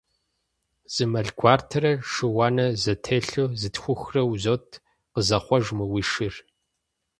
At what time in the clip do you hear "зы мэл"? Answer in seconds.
0.93-1.29